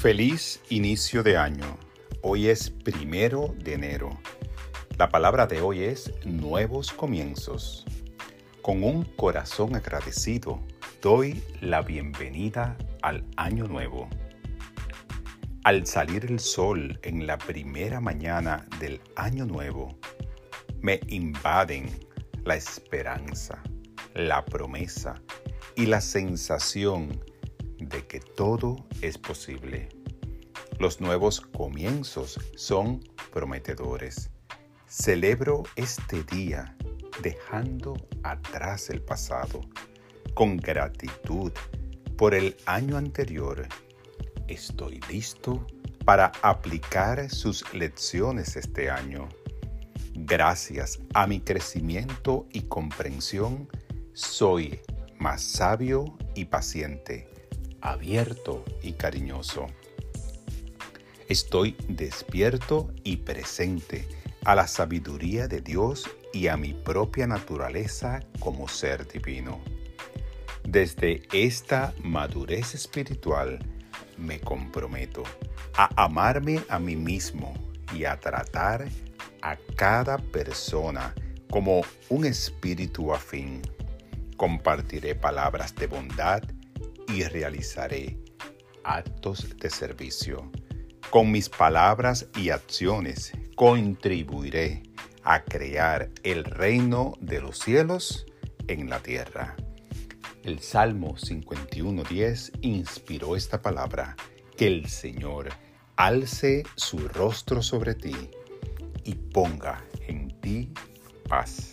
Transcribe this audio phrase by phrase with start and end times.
[0.00, 1.76] Feliz inicio de año.
[2.22, 4.16] Hoy es primero de enero.
[4.96, 7.84] La palabra de hoy es nuevos comienzos.
[8.62, 10.62] Con un corazón agradecido,
[11.02, 14.08] doy la bienvenida al año nuevo.
[15.64, 19.98] Al salir el sol en la primera mañana del año nuevo,
[20.80, 21.90] me invaden
[22.44, 23.60] la esperanza,
[24.14, 25.20] la promesa
[25.74, 27.37] y la sensación de
[27.88, 29.88] que todo es posible.
[30.78, 33.00] Los nuevos comienzos son
[33.32, 34.30] prometedores.
[34.86, 36.76] Celebro este día
[37.22, 39.60] dejando atrás el pasado
[40.34, 41.52] con gratitud
[42.16, 43.66] por el año anterior.
[44.46, 45.66] Estoy listo
[46.04, 49.28] para aplicar sus lecciones este año.
[50.14, 53.68] Gracias a mi crecimiento y comprensión,
[54.14, 54.80] soy
[55.18, 57.37] más sabio y paciente
[57.80, 59.66] abierto y cariñoso.
[61.28, 64.08] Estoy despierto y presente
[64.44, 69.60] a la sabiduría de Dios y a mi propia naturaleza como ser divino.
[70.64, 73.58] Desde esta madurez espiritual
[74.16, 75.22] me comprometo
[75.74, 77.54] a amarme a mí mismo
[77.94, 78.88] y a tratar
[79.42, 81.14] a cada persona
[81.50, 83.62] como un espíritu afín.
[84.36, 86.42] Compartiré palabras de bondad
[87.08, 88.18] y realizaré
[88.84, 90.50] actos de servicio.
[91.10, 94.82] Con mis palabras y acciones contribuiré
[95.22, 98.26] a crear el reino de los cielos
[98.66, 99.56] en la tierra.
[100.42, 104.16] El Salmo 51.10 inspiró esta palabra,
[104.56, 105.48] que el Señor
[105.96, 108.30] alce su rostro sobre ti
[109.04, 110.72] y ponga en ti
[111.28, 111.72] paz.